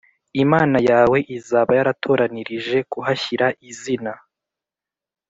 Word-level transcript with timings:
Imana 0.43 0.77
yawe 0.89 1.17
izaba 1.37 1.71
yaratoranirije 1.79 2.77
kuhashyira 2.91 3.47
izina 3.69 4.13